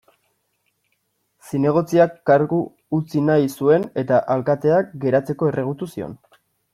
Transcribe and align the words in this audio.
Zinegotziak 1.49 2.15
kargu 2.29 2.61
utzi 2.99 3.21
nahi 3.27 3.51
zuen 3.57 3.85
eta 4.05 4.23
alkateak 4.37 4.89
geratzeko 5.05 5.51
erregutu 5.53 5.89
zion. 5.97 6.17